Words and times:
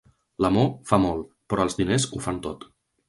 L'amor 0.45 0.63
fa 0.91 0.99
molt, 1.03 1.29
però 1.53 1.67
els 1.69 1.77
diners 1.83 2.09
ho 2.19 2.23
fan 2.29 2.41
tot. 2.47 2.67